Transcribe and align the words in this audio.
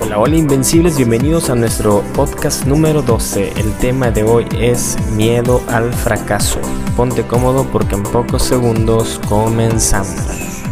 Hola, 0.00 0.18
hola 0.18 0.36
invencibles, 0.36 0.96
bienvenidos 0.96 1.48
a 1.50 1.54
nuestro 1.54 2.02
podcast 2.14 2.66
número 2.66 3.02
12. 3.02 3.52
El 3.56 3.72
tema 3.78 4.10
de 4.10 4.22
hoy 4.24 4.46
es 4.58 4.96
miedo 5.12 5.62
al 5.68 5.92
fracaso. 5.92 6.60
Ponte 6.96 7.22
cómodo 7.22 7.66
porque 7.72 7.94
en 7.94 8.02
pocos 8.02 8.42
segundos 8.42 9.20
comenzamos. 9.28 10.62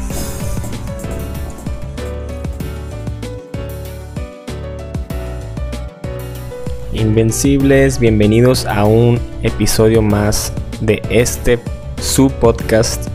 Invencibles, 6.93 7.99
bienvenidos 7.99 8.67
a 8.67 8.85
un 8.85 9.19
episodio 9.43 10.03
más 10.03 10.53
de 10.81 11.01
este 11.09 11.59
su 12.01 12.29
podcast, 12.31 13.09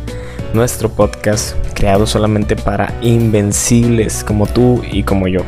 nuestro 0.55 0.89
podcast 0.89 1.55
creado 1.75 2.07
solamente 2.07 2.55
para 2.55 2.93
invencibles 3.01 4.23
como 4.23 4.47
tú 4.47 4.81
y 4.89 5.03
como 5.03 5.27
yo. 5.27 5.41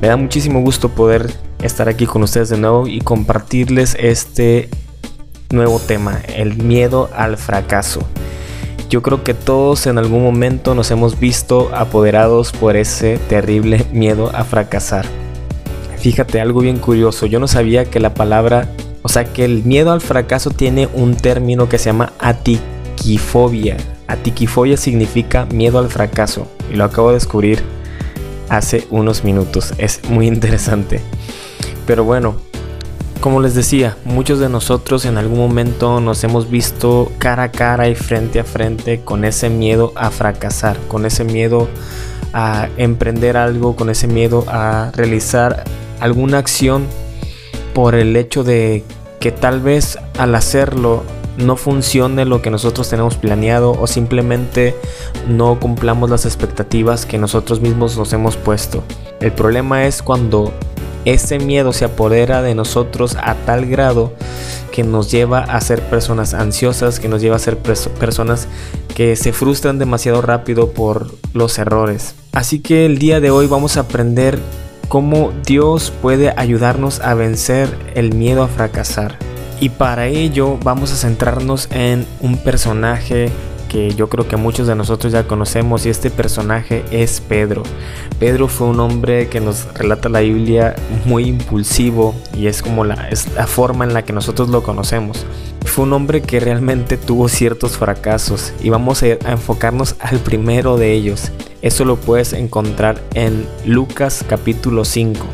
Me 0.00 0.08
da 0.08 0.16
muchísimo 0.16 0.60
gusto 0.60 0.90
poder 0.90 1.32
estar 1.62 1.88
aquí 1.88 2.04
con 2.06 2.22
ustedes 2.22 2.50
de 2.50 2.58
nuevo 2.58 2.86
y 2.86 3.00
compartirles 3.00 3.96
este 3.98 4.68
nuevo 5.50 5.78
tema, 5.78 6.20
el 6.34 6.56
miedo 6.56 7.08
al 7.14 7.38
fracaso. 7.38 8.00
Yo 8.90 9.02
creo 9.02 9.24
que 9.24 9.34
todos 9.34 9.86
en 9.86 9.98
algún 9.98 10.22
momento 10.22 10.74
nos 10.74 10.90
hemos 10.90 11.18
visto 11.18 11.70
apoderados 11.74 12.52
por 12.52 12.76
ese 12.76 13.18
terrible 13.28 13.86
miedo 13.92 14.30
a 14.34 14.44
fracasar. 14.44 15.06
Fíjate 15.98 16.40
algo 16.40 16.60
bien 16.60 16.78
curioso, 16.78 17.26
yo 17.26 17.40
no 17.40 17.48
sabía 17.48 17.86
que 17.86 18.00
la 18.00 18.14
palabra, 18.14 18.68
o 19.02 19.08
sea 19.08 19.24
que 19.24 19.44
el 19.44 19.64
miedo 19.64 19.92
al 19.92 20.00
fracaso 20.00 20.50
tiene 20.50 20.88
un 20.94 21.16
término 21.16 21.68
que 21.68 21.78
se 21.78 21.86
llama 21.86 22.12
atiquifobia. 22.18 23.76
Atiquifobia 24.06 24.76
significa 24.76 25.46
miedo 25.46 25.78
al 25.78 25.88
fracaso 25.88 26.46
y 26.72 26.76
lo 26.76 26.84
acabo 26.84 27.08
de 27.08 27.14
descubrir 27.14 27.62
hace 28.48 28.86
unos 28.90 29.24
minutos. 29.24 29.74
Es 29.78 30.00
muy 30.08 30.26
interesante. 30.26 31.00
Pero 31.86 32.04
bueno, 32.04 32.36
como 33.20 33.40
les 33.40 33.54
decía, 33.54 33.96
muchos 34.04 34.38
de 34.38 34.48
nosotros 34.48 35.04
en 35.04 35.18
algún 35.18 35.38
momento 35.38 36.00
nos 36.00 36.22
hemos 36.24 36.50
visto 36.50 37.10
cara 37.18 37.44
a 37.44 37.50
cara 37.50 37.88
y 37.88 37.94
frente 37.94 38.40
a 38.40 38.44
frente 38.44 39.00
con 39.00 39.24
ese 39.24 39.48
miedo 39.48 39.92
a 39.96 40.10
fracasar, 40.10 40.76
con 40.88 41.06
ese 41.06 41.24
miedo 41.24 41.68
a 42.32 42.68
emprender 42.76 43.36
algo, 43.36 43.74
con 43.74 43.90
ese 43.90 44.06
miedo 44.06 44.44
a 44.48 44.92
realizar 44.94 45.64
alguna 46.00 46.38
acción 46.38 46.86
por 47.74 47.94
el 47.94 48.16
hecho 48.16 48.44
de 48.44 48.84
que 49.20 49.32
tal 49.32 49.60
vez 49.60 49.98
al 50.18 50.34
hacerlo 50.34 51.02
no 51.38 51.56
funcione 51.56 52.24
lo 52.24 52.42
que 52.42 52.50
nosotros 52.50 52.88
tenemos 52.88 53.16
planeado 53.16 53.72
o 53.72 53.86
simplemente 53.86 54.74
no 55.28 55.58
cumplamos 55.60 56.10
las 56.10 56.24
expectativas 56.24 57.06
que 57.06 57.18
nosotros 57.18 57.60
mismos 57.60 57.96
nos 57.96 58.12
hemos 58.12 58.36
puesto. 58.36 58.82
El 59.20 59.32
problema 59.32 59.86
es 59.86 60.02
cuando 60.02 60.52
ese 61.04 61.38
miedo 61.38 61.72
se 61.72 61.84
apodera 61.84 62.42
de 62.42 62.54
nosotros 62.54 63.16
a 63.20 63.34
tal 63.34 63.66
grado 63.66 64.12
que 64.72 64.82
nos 64.82 65.10
lleva 65.10 65.38
a 65.38 65.60
ser 65.60 65.80
personas 65.82 66.34
ansiosas, 66.34 67.00
que 67.00 67.08
nos 67.08 67.22
lleva 67.22 67.36
a 67.36 67.38
ser 67.38 67.56
personas 67.56 68.48
que 68.94 69.16
se 69.16 69.32
frustran 69.32 69.78
demasiado 69.78 70.20
rápido 70.20 70.72
por 70.72 71.06
los 71.32 71.58
errores. 71.58 72.14
Así 72.32 72.60
que 72.60 72.84
el 72.84 72.98
día 72.98 73.20
de 73.20 73.30
hoy 73.30 73.46
vamos 73.46 73.76
a 73.76 73.80
aprender 73.80 74.38
cómo 74.88 75.32
Dios 75.44 75.92
puede 76.02 76.34
ayudarnos 76.36 77.00
a 77.00 77.14
vencer 77.14 77.68
el 77.94 78.14
miedo 78.14 78.42
a 78.42 78.48
fracasar. 78.48 79.25
Y 79.60 79.70
para 79.70 80.06
ello 80.06 80.58
vamos 80.62 80.92
a 80.92 80.96
centrarnos 80.96 81.68
en 81.70 82.06
un 82.20 82.36
personaje 82.38 83.30
que 83.68 83.94
yo 83.94 84.08
creo 84.08 84.28
que 84.28 84.36
muchos 84.36 84.68
de 84.68 84.76
nosotros 84.76 85.12
ya 85.12 85.26
conocemos 85.26 85.86
y 85.86 85.88
este 85.88 86.10
personaje 86.10 86.84
es 86.90 87.20
Pedro. 87.20 87.62
Pedro 88.18 88.48
fue 88.48 88.68
un 88.68 88.78
hombre 88.80 89.28
que 89.28 89.40
nos 89.40 89.66
relata 89.74 90.08
la 90.08 90.20
Biblia 90.20 90.76
muy 91.04 91.24
impulsivo 91.24 92.14
y 92.32 92.46
es 92.46 92.62
como 92.62 92.84
la, 92.84 93.08
es 93.08 93.32
la 93.34 93.46
forma 93.46 93.84
en 93.84 93.92
la 93.92 94.04
que 94.04 94.12
nosotros 94.12 94.50
lo 94.50 94.62
conocemos. 94.62 95.26
Fue 95.64 95.84
un 95.84 95.92
hombre 95.94 96.22
que 96.22 96.38
realmente 96.38 96.96
tuvo 96.96 97.28
ciertos 97.28 97.76
fracasos 97.76 98.52
y 98.62 98.70
vamos 98.70 99.02
a 99.02 99.06
enfocarnos 99.30 99.96
al 100.00 100.18
primero 100.20 100.76
de 100.76 100.92
ellos 100.92 101.32
eso 101.66 101.84
lo 101.84 101.96
puedes 101.96 102.32
encontrar 102.32 103.02
en 103.14 103.44
Lucas 103.64 104.24
capítulo 104.28 104.84
5. 104.84 105.26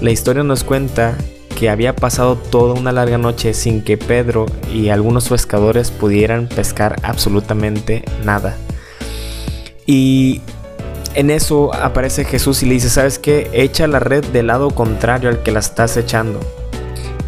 La 0.00 0.10
historia 0.10 0.44
nos 0.44 0.64
cuenta 0.64 1.18
que 1.62 1.70
había 1.70 1.94
pasado 1.94 2.34
toda 2.34 2.74
una 2.74 2.90
larga 2.90 3.18
noche 3.18 3.54
sin 3.54 3.84
que 3.84 3.96
Pedro 3.96 4.46
y 4.74 4.88
algunos 4.88 5.28
pescadores 5.28 5.92
pudieran 5.92 6.48
pescar 6.48 6.96
absolutamente 7.04 8.04
nada. 8.24 8.56
Y 9.86 10.40
en 11.14 11.30
eso 11.30 11.72
aparece 11.72 12.24
Jesús 12.24 12.64
y 12.64 12.66
le 12.66 12.74
dice, 12.74 12.90
¿sabes 12.90 13.20
qué? 13.20 13.48
Echa 13.52 13.86
la 13.86 14.00
red 14.00 14.24
del 14.24 14.48
lado 14.48 14.70
contrario 14.70 15.28
al 15.28 15.44
que 15.44 15.52
la 15.52 15.60
estás 15.60 15.96
echando. 15.96 16.40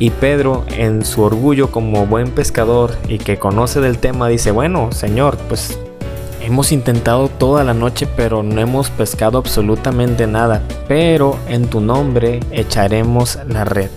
Y 0.01 0.11
Pedro, 0.11 0.65
en 0.77 1.05
su 1.05 1.23
orgullo 1.23 1.71
como 1.71 2.05
buen 2.05 2.33
pescador 2.33 2.97
y 3.07 3.19
que 3.19 3.39
conoce 3.39 3.81
del 3.81 3.99
tema, 3.99 4.27
dice, 4.27 4.51
bueno, 4.51 4.91
Señor, 4.91 5.37
pues 5.49 5.79
Hemos 6.41 6.73
intentado 6.73 7.29
toda 7.29 7.65
la 7.65 7.73
noche 7.73 8.07
pero 8.07 8.43
no 8.43 8.61
hemos 8.61 8.91
pescado 8.91 9.39
absolutamente 9.39 10.27
nada, 10.27 10.61
pero 10.89 11.39
en 11.49 11.69
tu 11.69 11.81
nombre 11.81 12.41
echaremos 12.51 13.39
la 13.49 13.65
red. 13.65 13.89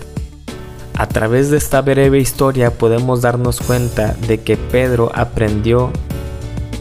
A 1.00 1.08
través 1.08 1.52
de 1.52 1.58
esta 1.58 1.82
breve 1.82 2.18
historia 2.18 2.72
podemos 2.72 3.22
darnos 3.22 3.60
cuenta 3.60 4.16
de 4.28 4.40
que 4.40 4.58
Pedro 4.58 5.12
aprendió 5.14 5.92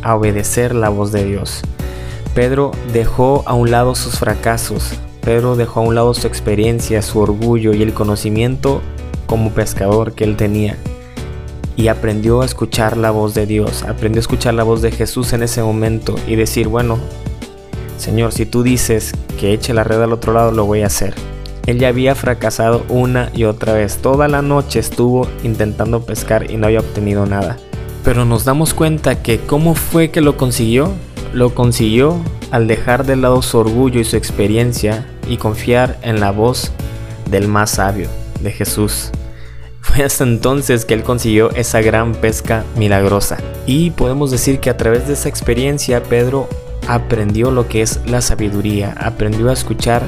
a 0.01 0.17
obedecer 0.17 0.75
la 0.75 0.89
voz 0.89 1.13
de 1.13 1.27
Dios. 1.27 1.61
Pedro 2.35 2.71
dejó 2.95 3.43
a 3.45 3.53
un 3.53 3.71
lado 3.71 3.95
sus 3.95 4.19
fracasos, 4.19 4.95
Pedro 5.21 5.55
dejó 5.55 5.81
a 5.81 5.83
un 5.83 5.95
lado 5.95 6.15
su 6.15 6.27
experiencia, 6.27 7.03
su 7.03 7.19
orgullo 7.19 7.75
y 7.75 7.83
el 7.83 7.93
conocimiento 7.93 8.81
como 9.27 9.51
pescador 9.51 10.15
que 10.15 10.25
él 10.25 10.37
tenía 10.37 10.79
y 11.77 11.89
aprendió 11.89 12.41
a 12.41 12.47
escuchar 12.47 12.97
la 12.97 13.11
voz 13.11 13.35
de 13.35 13.45
Dios, 13.45 13.83
aprendió 13.83 14.21
a 14.21 14.23
escuchar 14.23 14.55
la 14.55 14.63
voz 14.63 14.81
de 14.81 14.93
Jesús 14.93 15.35
en 15.35 15.43
ese 15.43 15.63
momento 15.63 16.15
y 16.27 16.37
decir, 16.37 16.69
bueno, 16.69 16.99
Señor, 17.99 18.33
si 18.33 18.47
tú 18.47 18.63
dices 18.63 19.13
que 19.39 19.53
eche 19.53 19.75
la 19.75 19.85
red 19.85 20.01
al 20.01 20.15
otro 20.15 20.33
lado, 20.33 20.53
lo 20.53 20.65
voy 20.65 20.81
a 20.81 20.87
hacer. 20.87 21.36
Él 21.67 21.79
ya 21.79 21.89
había 21.89 22.15
fracasado 22.15 22.85
una 22.89 23.31
y 23.35 23.45
otra 23.45 23.73
vez. 23.73 23.99
Toda 23.99 24.29
la 24.29 24.41
noche 24.41 24.79
estuvo 24.79 25.29
intentando 25.43 26.03
pescar 26.03 26.51
y 26.51 26.57
no 26.57 26.67
había 26.67 26.81
obtenido 26.81 27.27
nada. 27.27 27.57
Pero 28.05 28.25
nos 28.25 28.45
damos 28.45 28.73
cuenta 28.73 29.23
que 29.23 29.41
cómo 29.41 29.75
fue 29.75 30.11
que 30.11 30.21
lo 30.21 30.37
consiguió. 30.37 30.93
Lo 31.33 31.55
consiguió 31.55 32.19
al 32.53 32.69
dejar 32.69 33.05
de 33.05 33.17
lado 33.17 33.43
su 33.43 33.59
orgullo 33.59 34.01
y 34.01 34.05
su 34.05 34.17
experiencia 34.17 35.07
y 35.29 35.39
confiar 35.39 35.99
en 36.03 36.21
la 36.21 36.31
voz 36.31 36.71
del 37.29 37.49
más 37.49 37.71
sabio, 37.71 38.09
de 38.41 38.53
Jesús. 38.53 39.11
Fue 39.81 40.05
hasta 40.05 40.25
entonces 40.25 40.85
que 40.85 40.95
él 40.95 41.03
consiguió 41.03 41.51
esa 41.51 41.81
gran 41.81 42.13
pesca 42.15 42.65
milagrosa. 42.77 43.39
Y 43.67 43.91
podemos 43.91 44.31
decir 44.31 44.61
que 44.61 44.71
a 44.71 44.77
través 44.77 45.09
de 45.09 45.15
esa 45.15 45.29
experiencia 45.29 46.03
Pedro 46.03 46.49
aprendió 46.87 47.51
lo 47.51 47.67
que 47.67 47.83
es 47.83 48.01
la 48.07 48.21
sabiduría, 48.21 48.95
aprendió 48.99 49.51
a 49.51 49.53
escuchar 49.53 50.03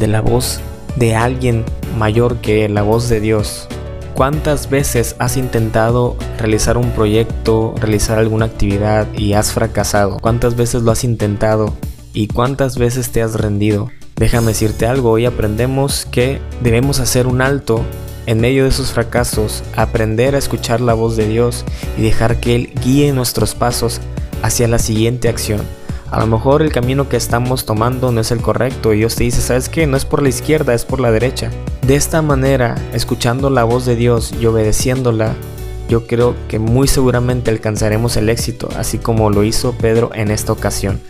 de 0.00 0.06
la 0.06 0.22
voz 0.22 0.60
de 0.96 1.14
alguien 1.14 1.64
mayor 1.98 2.38
que 2.38 2.68
la 2.68 2.82
voz 2.82 3.08
de 3.08 3.20
Dios. 3.20 3.68
¿Cuántas 4.14 4.70
veces 4.70 5.16
has 5.18 5.36
intentado 5.36 6.16
realizar 6.38 6.76
un 6.76 6.90
proyecto, 6.92 7.74
realizar 7.80 8.18
alguna 8.18 8.46
actividad 8.46 9.12
y 9.12 9.32
has 9.32 9.52
fracasado? 9.52 10.18
¿Cuántas 10.20 10.54
veces 10.54 10.82
lo 10.82 10.92
has 10.92 11.02
intentado 11.02 11.74
y 12.12 12.28
cuántas 12.28 12.78
veces 12.78 13.10
te 13.10 13.22
has 13.22 13.34
rendido? 13.34 13.90
Déjame 14.16 14.48
decirte 14.48 14.86
algo, 14.86 15.10
hoy 15.10 15.26
aprendemos 15.26 16.06
que 16.06 16.40
debemos 16.62 17.00
hacer 17.00 17.26
un 17.26 17.42
alto 17.42 17.84
en 18.26 18.40
medio 18.40 18.62
de 18.62 18.68
esos 18.68 18.92
fracasos, 18.92 19.64
aprender 19.76 20.36
a 20.36 20.38
escuchar 20.38 20.80
la 20.80 20.94
voz 20.94 21.16
de 21.16 21.28
Dios 21.28 21.64
y 21.98 22.02
dejar 22.02 22.38
que 22.38 22.54
Él 22.54 22.72
guíe 22.84 23.12
nuestros 23.12 23.56
pasos 23.56 24.00
hacia 24.42 24.68
la 24.68 24.78
siguiente 24.78 25.28
acción. 25.28 25.62
A 26.14 26.20
lo 26.20 26.28
mejor 26.28 26.62
el 26.62 26.70
camino 26.70 27.08
que 27.08 27.16
estamos 27.16 27.66
tomando 27.66 28.12
no 28.12 28.20
es 28.20 28.30
el 28.30 28.40
correcto 28.40 28.92
y 28.92 28.98
Dios 28.98 29.16
te 29.16 29.24
dice, 29.24 29.40
¿sabes 29.40 29.68
qué? 29.68 29.88
No 29.88 29.96
es 29.96 30.04
por 30.04 30.22
la 30.22 30.28
izquierda, 30.28 30.72
es 30.72 30.84
por 30.84 31.00
la 31.00 31.10
derecha. 31.10 31.50
De 31.84 31.96
esta 31.96 32.22
manera, 32.22 32.76
escuchando 32.92 33.50
la 33.50 33.64
voz 33.64 33.84
de 33.84 33.96
Dios 33.96 34.32
y 34.40 34.46
obedeciéndola, 34.46 35.34
yo 35.88 36.06
creo 36.06 36.36
que 36.46 36.60
muy 36.60 36.86
seguramente 36.86 37.50
alcanzaremos 37.50 38.16
el 38.16 38.28
éxito, 38.28 38.68
así 38.76 38.98
como 38.98 39.28
lo 39.30 39.42
hizo 39.42 39.72
Pedro 39.72 40.12
en 40.14 40.30
esta 40.30 40.52
ocasión. 40.52 41.00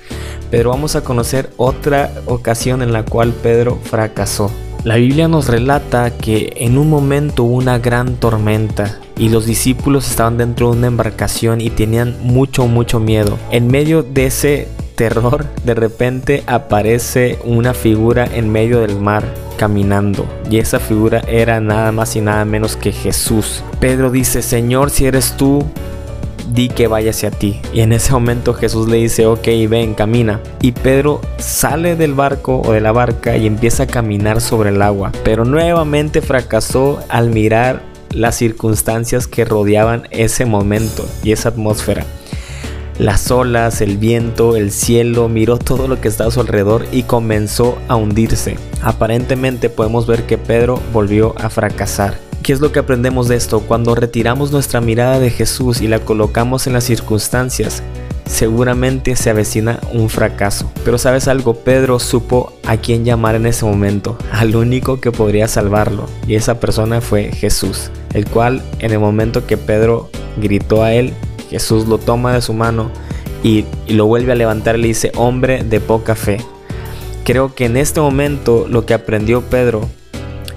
Pero 0.51 0.71
vamos 0.71 0.97
a 0.97 1.05
conocer 1.05 1.50
otra 1.59 2.11
ocasión 2.25 2.81
en 2.81 2.95
la 2.95 3.05
cual 3.05 3.35
Pedro 3.35 3.79
fracasó. 3.85 4.50
La 4.85 4.97
Biblia 4.97 5.29
nos 5.29 5.49
relata 5.49 6.17
que 6.17 6.55
en 6.57 6.79
un 6.79 6.89
momento 6.89 7.45
hubo 7.45 7.57
una 7.57 7.79
gran 7.79 8.17
tormenta 8.17 9.00
y 9.19 9.29
los 9.29 9.45
discípulos 9.45 10.09
estaban 10.09 10.39
dentro 10.39 10.71
de 10.71 10.79
una 10.79 10.87
embarcación 10.87 11.61
y 11.61 11.69
tenían 11.69 12.17
mucho, 12.23 12.67
mucho 12.67 13.00
miedo. 13.00 13.39
En 13.50 13.67
medio 13.67 14.03
de 14.03 14.27
ese 14.27 14.69
terror, 14.94 15.46
de 15.64 15.75
repente 15.75 16.43
aparece 16.46 17.38
una 17.44 17.75
figura 17.75 18.26
en 18.32 18.50
medio 18.50 18.81
del 18.81 18.99
mar 18.99 19.25
caminando 19.56 20.26
y 20.50 20.58
esa 20.58 20.81
figura 20.81 21.23
era 21.29 21.61
nada 21.61 21.93
más 21.93 22.17
y 22.17 22.20
nada 22.20 22.44
menos 22.44 22.76
que 22.76 22.93
Jesús. 22.93 23.62
Pedro 23.81 24.11
dice, 24.11 24.43
Señor, 24.43 24.91
si 24.91 25.06
eres 25.06 25.37
tú, 25.37 25.64
di 26.52 26.69
que 26.69 26.87
vaya 26.87 27.11
hacia 27.11 27.31
ti. 27.31 27.61
Y 27.73 27.81
en 27.81 27.93
ese 27.93 28.12
momento 28.12 28.55
Jesús 28.55 28.88
le 28.88 28.96
dice, 28.96 29.26
ok, 29.26 29.46
ven, 29.69 29.94
camina. 29.94 30.41
Y 30.61 30.73
Pedro 30.73 31.20
sale 31.38 31.97
del 31.97 32.14
barco 32.14 32.62
o 32.64 32.73
de 32.73 32.81
la 32.81 32.93
barca 32.93 33.37
y 33.37 33.47
empieza 33.47 33.85
a 33.85 33.88
caminar 33.88 34.40
sobre 34.40 34.70
el 34.70 34.82
agua. 34.82 35.12
Pero 35.25 35.44
nuevamente 35.44 36.23
fracasó 36.23 37.00
al 37.08 37.31
mirar 37.31 37.82
las 38.11 38.37
circunstancias 38.37 39.26
que 39.26 39.44
rodeaban 39.44 40.06
ese 40.11 40.44
momento 40.44 41.05
y 41.23 41.32
esa 41.32 41.49
atmósfera. 41.49 42.05
Las 42.99 43.31
olas, 43.32 43.81
el 43.81 43.99
viento, 43.99 44.55
el 44.55 44.70
cielo, 44.70 45.29
miró 45.29 45.58
todo 45.58 45.88
lo 45.88 46.00
que 46.00 46.06
estaba 46.06 46.29
a 46.29 46.31
su 46.31 46.41
alrededor 46.41 46.87
y 46.93 47.02
comenzó 47.02 47.76
a 47.88 47.96
hundirse. 47.96 48.56
Aparentemente 48.82 49.69
podemos 49.69 50.06
ver 50.06 50.26
que 50.26 50.38
Pedro 50.38 50.81
volvió 50.93 51.35
a 51.38 51.50
fracasar. 51.50 52.17
¿Qué 52.44 52.52
es 52.52 52.61
lo 52.61 52.70
que 52.70 52.79
aprendemos 52.79 53.26
de 53.26 53.35
esto? 53.37 53.61
Cuando 53.61 53.96
retiramos 53.96 54.52
nuestra 54.52 54.81
mirada 54.81 55.19
de 55.19 55.31
Jesús 55.31 55.81
y 55.81 55.88
la 55.88 55.99
colocamos 55.99 56.69
en 56.69 56.75
las 56.75 56.85
circunstancias, 56.85 57.82
seguramente 58.26 59.17
se 59.17 59.31
avecina 59.31 59.81
un 59.93 60.08
fracaso. 60.08 60.70
Pero 60.85 60.97
sabes 60.99 61.26
algo, 61.26 61.55
Pedro 61.55 61.99
supo 61.99 62.52
a 62.64 62.76
quién 62.76 63.05
llamar 63.05 63.35
en 63.35 63.47
ese 63.47 63.64
momento, 63.64 64.17
al 64.31 64.55
único 64.55 65.00
que 65.00 65.11
podría 65.11 65.49
salvarlo, 65.49 66.06
y 66.29 66.37
esa 66.37 66.61
persona 66.61 67.00
fue 67.00 67.32
Jesús, 67.32 67.90
el 68.12 68.26
cual 68.26 68.62
en 68.79 68.93
el 68.93 68.99
momento 68.99 69.47
que 69.47 69.56
Pedro 69.56 70.11
gritó 70.37 70.82
a 70.82 70.93
él, 70.93 71.12
Jesús 71.55 71.87
lo 71.87 71.99
toma 71.99 72.35
de 72.35 72.43
su 72.43 72.53
mano 72.53 72.91
y, 73.45 73.65
lo 73.87 74.06
vuelve 74.06 74.33
a 74.33 74.35
levantar 74.35 74.77
y 74.77 74.83
le 74.83 74.89
dice, 74.89 75.12
hombre 75.15 75.62
de 75.62 75.79
poca 75.79 76.17
fe. 76.17 76.39
Creo 77.23 77.55
que 77.55 77.67
en 77.67 77.77
este 77.77 78.01
momento 78.01 78.67
lo 78.69 78.85
que 78.85 78.93
aprendió 78.93 79.41
Pedro 79.43 79.89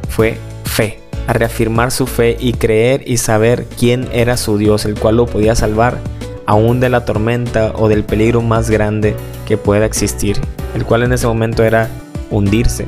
fue 0.09 0.39
fe 0.63 0.99
a 1.27 1.33
reafirmar 1.33 1.91
su 1.91 2.07
fe 2.07 2.35
y 2.39 2.53
creer 2.53 3.03
y 3.05 3.17
saber 3.17 3.67
quién 3.77 4.09
era 4.11 4.37
su 4.37 4.57
Dios, 4.57 4.85
el 4.85 4.95
cual 4.99 5.17
lo 5.17 5.27
podía 5.27 5.53
salvar 5.53 5.99
aún 6.47 6.79
de 6.79 6.89
la 6.89 7.05
tormenta 7.05 7.73
o 7.75 7.89
del 7.89 8.03
peligro 8.03 8.41
más 8.41 8.71
grande 8.71 9.15
que 9.45 9.57
pueda 9.57 9.85
existir, 9.85 10.39
el 10.73 10.83
cual 10.83 11.03
en 11.03 11.13
ese 11.13 11.27
momento 11.27 11.63
era 11.63 11.89
hundirse. 12.31 12.87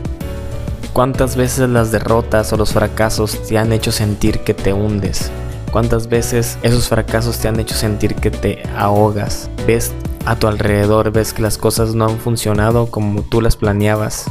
¿Cuántas 0.93 1.35
veces 1.35 1.69
las 1.69 1.91
derrotas 1.91 2.51
o 2.53 2.57
los 2.57 2.73
fracasos 2.73 3.43
te 3.47 3.59
han 3.59 3.71
hecho 3.71 3.91
sentir 3.91 4.39
que 4.39 4.55
te 4.55 4.73
hundes? 4.73 5.29
¿Cuántas 5.71 6.07
veces 6.07 6.57
esos 6.63 6.87
fracasos 6.87 7.37
te 7.39 7.47
han 7.47 7.59
hecho 7.59 7.75
sentir 7.75 8.15
que 8.15 8.31
te 8.31 8.63
ahogas? 8.75 9.49
Ves 9.65 9.93
a 10.25 10.35
tu 10.35 10.47
alrededor, 10.47 11.11
ves 11.11 11.33
que 11.33 11.41
las 11.41 11.57
cosas 11.57 11.95
no 11.95 12.05
han 12.05 12.17
funcionado 12.17 12.87
como 12.87 13.21
tú 13.23 13.41
las 13.41 13.55
planeabas 13.55 14.25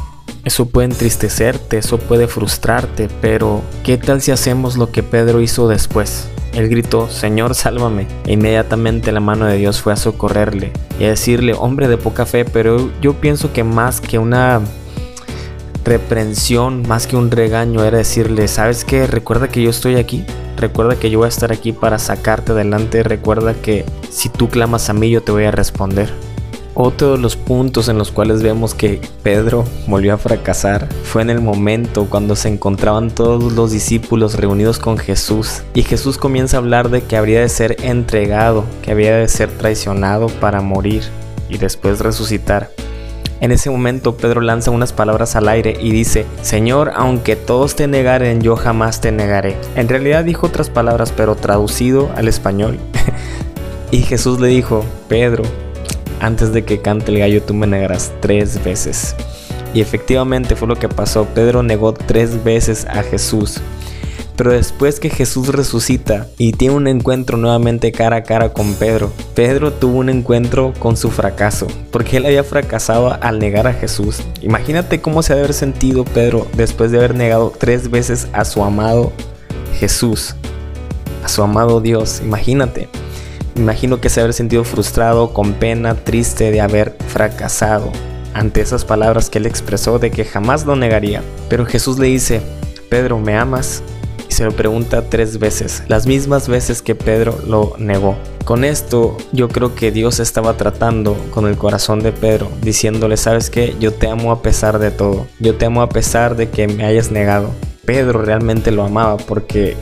eso 0.45 0.65
puede 0.65 0.85
entristecerte, 0.87 1.77
eso 1.77 1.97
puede 1.97 2.27
frustrarte, 2.27 3.09
pero 3.21 3.61
¿qué 3.83 3.97
tal 3.97 4.21
si 4.21 4.31
hacemos 4.31 4.77
lo 4.77 4.91
que 4.91 5.03
Pedro 5.03 5.41
hizo 5.41 5.67
después? 5.67 6.29
Él 6.53 6.69
gritó, 6.69 7.09
Señor, 7.09 7.55
sálvame. 7.55 8.07
E 8.25 8.33
inmediatamente 8.33 9.11
la 9.11 9.19
mano 9.19 9.45
de 9.45 9.57
Dios 9.57 9.81
fue 9.81 9.93
a 9.93 9.97
socorrerle 9.97 10.71
y 10.99 11.03
a 11.03 11.09
decirle, 11.09 11.53
hombre 11.53 11.87
de 11.87 11.97
poca 11.97 12.25
fe, 12.25 12.45
pero 12.45 12.89
yo 13.01 13.13
pienso 13.13 13.53
que 13.53 13.63
más 13.63 14.01
que 14.01 14.17
una 14.17 14.61
reprensión, 15.83 16.87
más 16.87 17.05
que 17.05 17.15
un 17.15 17.31
regaño, 17.31 17.83
era 17.83 17.97
decirle, 17.97 18.47
¿sabes 18.47 18.85
qué? 18.85 19.07
Recuerda 19.07 19.49
que 19.49 19.61
yo 19.61 19.69
estoy 19.69 19.95
aquí. 19.95 20.25
Recuerda 20.59 20.99
que 20.99 21.09
yo 21.09 21.19
voy 21.19 21.27
a 21.27 21.29
estar 21.29 21.53
aquí 21.53 21.71
para 21.71 21.99
sacarte 21.99 22.51
adelante. 22.51 23.01
Recuerda 23.03 23.53
que 23.53 23.85
si 24.09 24.27
tú 24.27 24.49
clamas 24.49 24.89
a 24.89 24.93
mí, 24.93 25.09
yo 25.09 25.23
te 25.23 25.31
voy 25.31 25.45
a 25.45 25.51
responder. 25.51 26.09
Otro 26.75 27.13
de 27.13 27.17
los 27.17 27.35
puntos 27.35 27.87
en 27.87 27.97
los 27.97 28.11
cuales 28.11 28.43
vemos 28.43 28.73
que 28.73 29.01
Pedro 29.23 29.65
volvió 29.87 30.13
a 30.13 30.17
fracasar 30.17 30.87
fue 31.03 31.21
en 31.21 31.29
el 31.29 31.41
momento 31.41 32.07
cuando 32.09 32.35
se 32.35 32.47
encontraban 32.49 33.09
todos 33.09 33.53
los 33.53 33.71
discípulos 33.71 34.35
reunidos 34.35 34.79
con 34.79 34.97
Jesús 34.97 35.63
y 35.73 35.83
Jesús 35.83 36.17
comienza 36.17 36.57
a 36.57 36.59
hablar 36.59 36.89
de 36.89 37.01
que 37.01 37.17
habría 37.17 37.41
de 37.41 37.49
ser 37.49 37.77
entregado, 37.83 38.63
que 38.81 38.91
había 38.91 39.15
de 39.17 39.27
ser 39.27 39.49
traicionado 39.49 40.27
para 40.27 40.61
morir 40.61 41.03
y 41.49 41.57
después 41.57 41.99
resucitar. 41.99 42.69
En 43.41 43.51
ese 43.51 43.69
momento 43.69 44.17
Pedro 44.17 44.41
lanza 44.41 44.71
unas 44.71 44.91
palabras 44.91 45.35
al 45.35 45.47
aire 45.47 45.77
y 45.79 45.91
dice, 45.91 46.25
Señor, 46.41 46.91
aunque 46.95 47.35
todos 47.35 47.75
te 47.75 47.87
negaren, 47.87 48.41
yo 48.41 48.55
jamás 48.55 48.99
te 48.99 49.11
negaré. 49.11 49.55
En 49.75 49.87
realidad 49.87 50.25
dijo 50.25 50.47
otras 50.47 50.69
palabras, 50.69 51.13
pero 51.15 51.35
traducido 51.35 52.11
al 52.15 52.27
español. 52.27 52.77
y 53.91 54.01
Jesús 54.01 54.39
le 54.41 54.49
dijo, 54.49 54.83
Pedro, 55.07 55.43
antes 56.19 56.51
de 56.51 56.65
que 56.65 56.81
cante 56.81 57.11
el 57.11 57.19
gallo 57.19 57.41
tú 57.41 57.53
me 57.53 57.65
negarás 57.65 58.11
tres 58.19 58.61
veces. 58.63 59.15
Y 59.73 59.81
efectivamente 59.81 60.55
fue 60.55 60.67
lo 60.67 60.75
que 60.75 60.89
pasó. 60.89 61.25
Pedro 61.25 61.63
negó 61.63 61.93
tres 61.93 62.43
veces 62.43 62.85
a 62.89 63.03
Jesús. 63.03 63.61
Pero 64.39 64.53
después 64.53 65.01
que 65.01 65.09
Jesús 65.09 65.49
resucita 65.49 66.27
y 66.37 66.53
tiene 66.53 66.75
un 66.75 66.87
encuentro 66.87 67.35
nuevamente 67.35 67.91
cara 67.91 68.15
a 68.15 68.23
cara 68.23 68.53
con 68.53 68.73
Pedro, 68.75 69.11
Pedro 69.35 69.73
tuvo 69.73 69.97
un 69.97 70.07
encuentro 70.07 70.73
con 70.79 70.95
su 70.95 71.11
fracaso, 71.11 71.67
porque 71.91 72.15
él 72.15 72.25
había 72.25 72.45
fracasado 72.45 73.17
al 73.21 73.37
negar 73.37 73.67
a 73.67 73.73
Jesús. 73.73 74.21
Imagínate 74.41 75.01
cómo 75.01 75.23
se 75.23 75.33
ha 75.33 75.35
haber 75.35 75.53
sentido 75.53 76.05
Pedro 76.05 76.47
después 76.55 76.89
de 76.89 76.99
haber 76.99 77.15
negado 77.15 77.51
tres 77.51 77.91
veces 77.91 78.29
a 78.31 78.45
su 78.45 78.63
amado 78.63 79.11
Jesús, 79.77 80.35
a 81.21 81.27
su 81.27 81.43
amado 81.43 81.81
Dios. 81.81 82.21
Imagínate. 82.23 82.87
Imagino 83.57 83.99
que 83.99 84.07
se 84.07 84.21
haber 84.21 84.33
sentido 84.33 84.63
frustrado, 84.63 85.33
con 85.33 85.51
pena, 85.51 85.95
triste 85.95 86.49
de 86.49 86.61
haber 86.61 86.95
fracasado 87.09 87.91
ante 88.33 88.61
esas 88.61 88.85
palabras 88.85 89.29
que 89.29 89.39
él 89.39 89.47
expresó 89.47 89.99
de 89.99 90.11
que 90.11 90.23
jamás 90.23 90.65
lo 90.65 90.77
negaría. 90.77 91.23
Pero 91.49 91.65
Jesús 91.65 91.99
le 91.99 92.07
dice, 92.07 92.39
Pedro, 92.89 93.19
¿me 93.19 93.35
amas? 93.35 93.83
Se 94.39 94.45
lo 94.45 94.53
pregunta 94.53 95.01
tres 95.09 95.37
veces, 95.37 95.83
las 95.89 96.07
mismas 96.07 96.47
veces 96.47 96.81
que 96.81 96.95
Pedro 96.95 97.37
lo 97.45 97.73
negó. 97.77 98.15
Con 98.45 98.63
esto 98.63 99.17
yo 99.33 99.49
creo 99.49 99.75
que 99.75 99.91
Dios 99.91 100.21
estaba 100.21 100.55
tratando 100.55 101.17
con 101.31 101.45
el 101.45 101.57
corazón 101.57 101.99
de 101.99 102.13
Pedro, 102.13 102.49
diciéndole, 102.61 103.17
¿sabes 103.17 103.49
qué? 103.49 103.75
Yo 103.81 103.93
te 103.93 104.07
amo 104.07 104.31
a 104.31 104.41
pesar 104.41 104.79
de 104.79 104.91
todo, 104.91 105.27
yo 105.41 105.55
te 105.55 105.65
amo 105.65 105.81
a 105.81 105.89
pesar 105.89 106.37
de 106.37 106.49
que 106.49 106.69
me 106.69 106.85
hayas 106.85 107.11
negado. 107.11 107.51
Pedro 107.83 108.21
realmente 108.21 108.71
lo 108.71 108.85
amaba 108.85 109.17
porque 109.17 109.75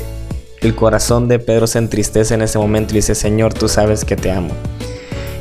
el 0.62 0.74
corazón 0.74 1.27
de 1.27 1.38
Pedro 1.38 1.68
se 1.68 1.77
entristece 1.77 2.33
en 2.33 2.42
ese 2.42 2.57
momento 2.57 2.94
y 2.94 2.95
dice, 2.95 3.13
Señor, 3.13 3.54
tú 3.54 3.68
sabes 3.68 4.06
que 4.06 4.15
te 4.15 4.31
amo. 4.31 4.56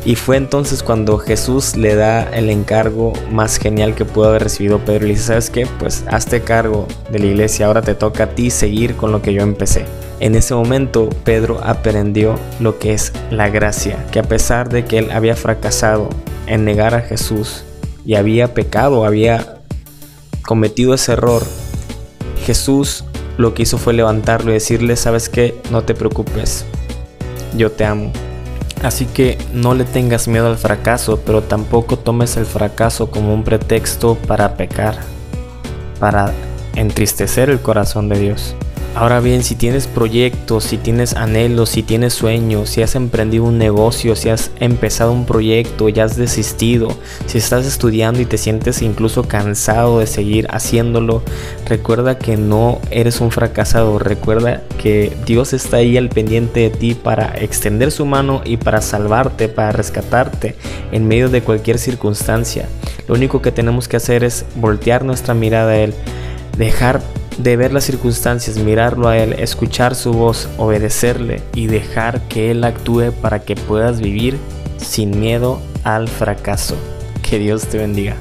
Y 0.06 0.14
fue 0.14 0.36
entonces 0.36 0.84
cuando 0.84 1.18
Jesús 1.18 1.76
le 1.76 1.96
da 1.96 2.22
el 2.22 2.48
encargo 2.48 3.12
más 3.32 3.58
genial 3.58 3.96
que 3.96 4.04
pudo 4.04 4.28
haber 4.28 4.44
recibido 4.44 4.78
Pedro. 4.78 5.04
Y 5.04 5.08
le 5.08 5.14
dice, 5.14 5.26
¿sabes 5.26 5.50
qué? 5.50 5.66
Pues 5.80 6.04
hazte 6.08 6.42
cargo 6.42 6.86
de 7.10 7.18
la 7.18 7.26
iglesia, 7.26 7.66
ahora 7.66 7.82
te 7.82 7.96
toca 7.96 8.22
a 8.22 8.28
ti 8.28 8.50
seguir 8.50 8.94
con 8.94 9.10
lo 9.10 9.20
que 9.20 9.34
yo 9.34 9.42
empecé. 9.42 9.84
En 10.20 10.36
ese 10.36 10.54
momento 10.54 11.08
Pedro 11.24 11.60
aprendió 11.60 12.36
lo 12.60 12.78
que 12.78 12.94
es 12.94 13.12
la 13.32 13.48
gracia, 13.48 14.06
que 14.12 14.20
a 14.20 14.22
pesar 14.22 14.68
de 14.68 14.84
que 14.84 14.98
él 14.98 15.10
había 15.10 15.34
fracasado 15.34 16.08
en 16.46 16.64
negar 16.64 16.94
a 16.94 17.00
Jesús 17.00 17.64
y 18.04 18.14
había 18.14 18.54
pecado, 18.54 19.04
había 19.04 19.58
cometido 20.42 20.94
ese 20.94 21.14
error, 21.14 21.42
Jesús 22.44 23.04
lo 23.38 23.54
que 23.54 23.64
hizo 23.64 23.76
fue 23.76 23.92
levantarlo 23.92 24.52
y 24.52 24.54
decirle, 24.54 24.94
sabes 24.94 25.28
qué, 25.28 25.60
no 25.72 25.82
te 25.82 25.94
preocupes, 25.94 26.64
yo 27.56 27.72
te 27.72 27.84
amo. 27.84 28.12
Así 28.86 29.04
que 29.04 29.36
no 29.52 29.74
le 29.74 29.82
tengas 29.82 30.28
miedo 30.28 30.46
al 30.46 30.58
fracaso, 30.58 31.20
pero 31.26 31.42
tampoco 31.42 31.98
tomes 31.98 32.36
el 32.36 32.46
fracaso 32.46 33.10
como 33.10 33.34
un 33.34 33.42
pretexto 33.42 34.14
para 34.14 34.54
pecar, 34.54 34.94
para 35.98 36.32
entristecer 36.76 37.50
el 37.50 37.58
corazón 37.58 38.08
de 38.08 38.20
Dios. 38.20 38.54
Ahora 38.96 39.20
bien, 39.20 39.44
si 39.44 39.56
tienes 39.56 39.88
proyectos, 39.88 40.64
si 40.64 40.78
tienes 40.78 41.16
anhelos, 41.16 41.68
si 41.68 41.82
tienes 41.82 42.14
sueños, 42.14 42.70
si 42.70 42.80
has 42.80 42.94
emprendido 42.94 43.44
un 43.44 43.58
negocio, 43.58 44.16
si 44.16 44.30
has 44.30 44.50
empezado 44.58 45.12
un 45.12 45.26
proyecto, 45.26 45.90
ya 45.90 46.04
has 46.04 46.16
desistido, 46.16 46.88
si 47.26 47.36
estás 47.36 47.66
estudiando 47.66 48.22
y 48.22 48.24
te 48.24 48.38
sientes 48.38 48.80
incluso 48.80 49.28
cansado 49.28 49.98
de 49.98 50.06
seguir 50.06 50.46
haciéndolo, 50.48 51.22
recuerda 51.66 52.16
que 52.16 52.38
no 52.38 52.80
eres 52.90 53.20
un 53.20 53.30
fracasado, 53.30 53.98
recuerda 53.98 54.62
que 54.78 55.14
Dios 55.26 55.52
está 55.52 55.76
ahí 55.76 55.98
al 55.98 56.08
pendiente 56.08 56.60
de 56.60 56.70
ti 56.70 56.94
para 56.94 57.34
extender 57.36 57.92
su 57.92 58.06
mano 58.06 58.40
y 58.46 58.56
para 58.56 58.80
salvarte, 58.80 59.50
para 59.50 59.72
rescatarte 59.72 60.56
en 60.90 61.06
medio 61.06 61.28
de 61.28 61.42
cualquier 61.42 61.78
circunstancia. 61.78 62.66
Lo 63.08 63.14
único 63.14 63.42
que 63.42 63.52
tenemos 63.52 63.88
que 63.88 63.98
hacer 63.98 64.24
es 64.24 64.46
voltear 64.54 65.04
nuestra 65.04 65.34
mirada 65.34 65.72
a 65.72 65.76
Él, 65.80 65.92
dejar 66.56 67.02
de 67.38 67.56
ver 67.56 67.72
las 67.72 67.84
circunstancias, 67.84 68.58
mirarlo 68.58 69.08
a 69.08 69.18
Él, 69.18 69.34
escuchar 69.34 69.94
su 69.94 70.12
voz, 70.12 70.48
obedecerle 70.58 71.42
y 71.54 71.66
dejar 71.66 72.20
que 72.28 72.50
Él 72.50 72.64
actúe 72.64 73.12
para 73.20 73.40
que 73.40 73.56
puedas 73.56 74.00
vivir 74.00 74.38
sin 74.78 75.18
miedo 75.18 75.60
al 75.84 76.08
fracaso. 76.08 76.76
Que 77.22 77.38
Dios 77.38 77.66
te 77.66 77.78
bendiga. 77.78 78.16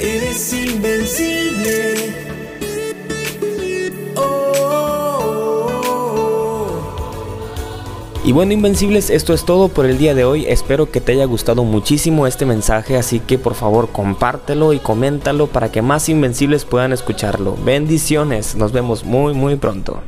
Eres 0.00 0.52
invencible. 0.52 2.23
Y 8.26 8.32
bueno, 8.32 8.54
Invencibles, 8.54 9.10
esto 9.10 9.34
es 9.34 9.44
todo 9.44 9.68
por 9.68 9.84
el 9.84 9.98
día 9.98 10.14
de 10.14 10.24
hoy. 10.24 10.46
Espero 10.46 10.90
que 10.90 11.02
te 11.02 11.12
haya 11.12 11.26
gustado 11.26 11.62
muchísimo 11.62 12.26
este 12.26 12.46
mensaje, 12.46 12.96
así 12.96 13.20
que 13.20 13.36
por 13.36 13.54
favor 13.54 13.90
compártelo 13.90 14.72
y 14.72 14.78
coméntalo 14.78 15.46
para 15.46 15.70
que 15.70 15.82
más 15.82 16.08
Invencibles 16.08 16.64
puedan 16.64 16.94
escucharlo. 16.94 17.54
Bendiciones, 17.62 18.56
nos 18.56 18.72
vemos 18.72 19.04
muy 19.04 19.34
muy 19.34 19.56
pronto. 19.56 20.00